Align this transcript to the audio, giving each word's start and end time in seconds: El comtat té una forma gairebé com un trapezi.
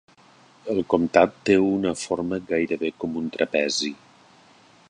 El 0.73 0.79
comtat 0.93 1.35
té 1.49 1.57
una 1.65 1.93
forma 2.05 2.41
gairebé 2.53 2.93
com 3.05 3.23
un 3.25 3.33
trapezi. 3.37 3.97